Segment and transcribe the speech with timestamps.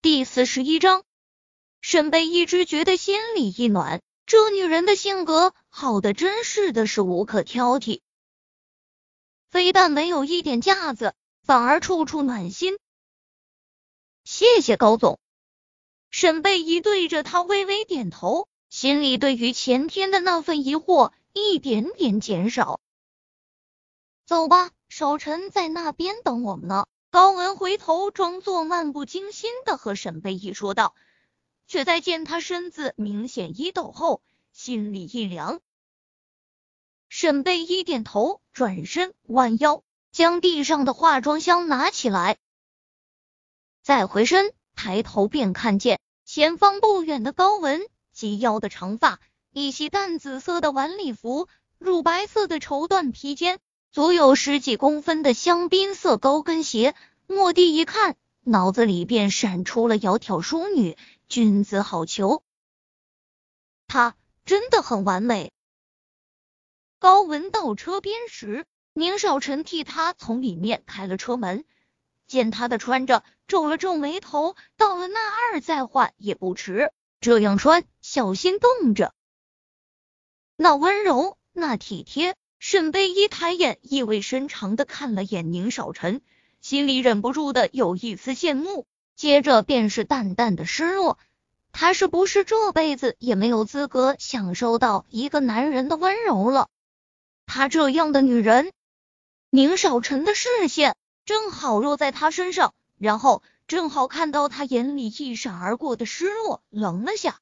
[0.00, 1.02] 第四十一章，
[1.80, 8.00] 沈贝一直觉得心里一暖，这女人的性格好的真是的是无可挑剔，
[9.50, 12.78] 非但没有一点架子，反而处处暖心。
[14.22, 15.18] 谢谢高总。
[16.10, 22.78] 沈贝一对着他微微点头，心里对于前天的那份疑惑一点点减少。
[24.26, 26.86] 走吧，少晨在那边等我们呢。
[27.10, 30.94] 高文回头，装作漫不经心的和沈贝依说道，
[31.66, 34.22] 却在见他身子明显一抖后，
[34.52, 35.60] 心里一凉。
[37.08, 39.82] 沈贝依点头，转身弯腰
[40.12, 42.36] 将地上的化妆箱拿起来，
[43.82, 47.80] 再回身抬头便看见前方不远的高文，
[48.12, 49.18] 及腰的长发，
[49.50, 53.60] 一袭淡紫色的晚礼服，乳白色的绸缎披肩。
[53.90, 56.94] 足有十几公分的香槟色高跟鞋，
[57.26, 62.42] 蓦地一看，脑子里便闪出了窈窕淑女，君子好逑。
[63.86, 65.52] 她真的很完美。
[66.98, 71.64] 高文到车边时，宁少臣替他从里面开了车门，
[72.26, 79.14] 见他的穿着，皱了皱眉头，到了那二再换也不迟，这样穿小心冻着。
[80.56, 82.36] 那温柔，那体贴。
[82.58, 86.20] 沈贝一抬眼，意味深长的看了眼宁少臣，
[86.60, 91.18] 心里忍不住的有一丝羡慕，接着便是淡淡的失落。
[91.70, 96.68] 他是不是这辈子也没有资格享受到一个男人的温柔了？
[97.46, 98.72] 他这样的女人，
[99.50, 107.38] 宁少臣的视线正好落在他身上，然后正好看到他眼里一闪而过的失落，愣了下。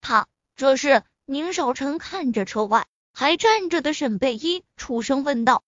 [0.00, 2.86] 他这是宁少臣看着车外。
[3.16, 5.62] 还站着的沈贝依出声问道：“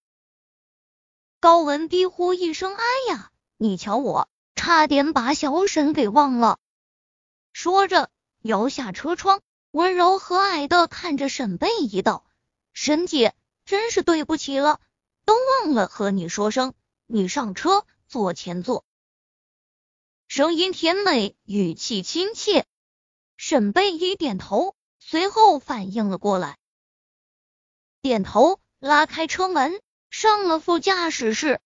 [1.39, 6.59] 高文低呼一声，哎呀，你瞧我，差点把小沈给忘了。”
[7.55, 8.11] 说着
[8.43, 12.27] 摇下车窗，温柔和蔼的看着沈贝依道
[12.75, 13.33] ：“沈姐，
[13.65, 14.81] 真是对不起了，
[15.25, 16.75] 都忘了和你说声，
[17.07, 18.85] 你上车坐前座。”
[20.27, 22.67] 声音甜美，语气亲切。
[23.37, 26.59] 沈贝依点头，随后反应了过来。
[28.07, 29.81] 点头，拉开车门，
[30.11, 31.61] 上了副驾驶室。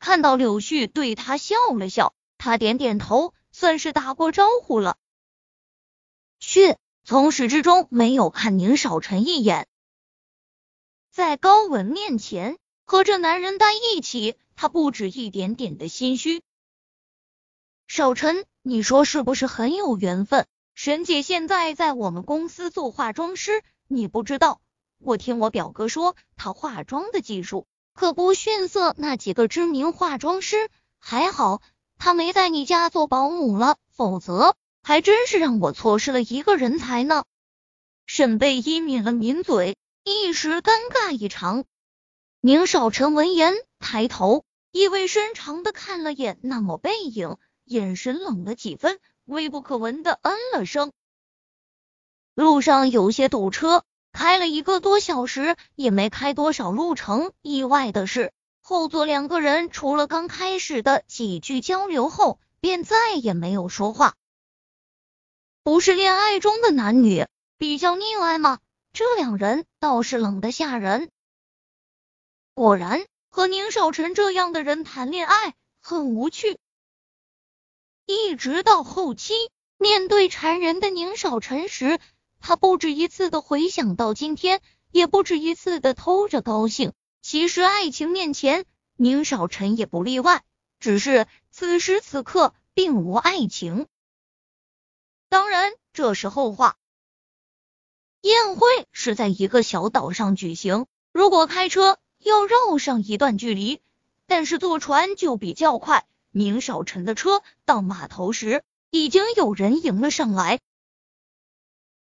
[0.00, 4.96] 看到柳絮对他笑了笑，他点点头，算是打过招呼了。
[6.40, 9.68] 却从始至终没有看宁少臣一眼。
[11.12, 16.42] 在高文面前和这男人在一起，他不止一点点的心虚。
[17.86, 20.48] 少臣，你说是不是很有缘分？
[20.74, 24.60] 沈姐现在在我们公司做化妆师，你不知道。
[24.98, 30.68] 我听我表哥说，他化妆的技术可不逊色那几个知名化妆师。
[30.98, 31.62] 还好
[31.96, 37.24] 他没在你家做保姆了，否则还真是让我错失了一个人才呢。
[38.06, 41.64] 沈贝依抿了抿嘴，一时尴尬异常。
[42.40, 50.92] 宁少臣闻言抬头，意味深长的看了眼那抹背影，眼神冷了几分，微不可闻的嗯了声。
[52.34, 53.84] 路上有些堵车。
[54.18, 57.32] 开了一个多小时，也没开多少路程。
[57.40, 64.16] 意外的是，后座两个人除了刚开始的几句交流后，便再也没有说话。
[65.62, 68.58] 不是恋爱中的男女比较溺爱吗？
[68.92, 71.10] 这两人倒是冷的吓人。
[72.54, 76.58] 果然，和宁少臣这样的人谈恋爱很无趣。
[78.04, 79.34] 一直到后期，
[79.76, 82.00] 面对缠人的宁少臣时。
[82.40, 84.60] 他不止一次的回想到今天，
[84.90, 86.92] 也不止一次的偷着高兴。
[87.20, 88.64] 其实爱情面前，
[88.96, 90.44] 宁少臣也不例外，
[90.80, 93.86] 只是此时此刻并无爱情。
[95.28, 96.76] 当然，这是后话。
[98.22, 103.80] 宴会是在一个小岛上举行，如果开车要绕上一段距离，
[104.26, 106.06] 但是坐船就比较快。
[106.30, 110.60] 宁少臣的车到码头时，已经有人迎了上来。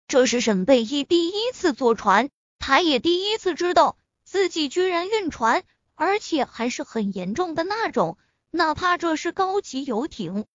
[0.07, 5.63] 这是沈贝依第一次坐船，他也第一次知道自己居然晕船，
[5.95, 8.17] 而且还是很严重的那种，
[8.49, 10.45] 哪怕这是高级游艇。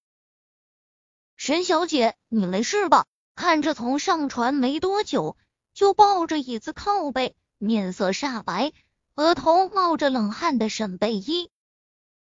[1.36, 3.06] 沈小姐，你没事吧？
[3.34, 5.36] 看着从上船没多久
[5.74, 8.72] 就抱着椅子靠背，面色煞白，
[9.16, 11.50] 额头冒着冷汗的沈贝依，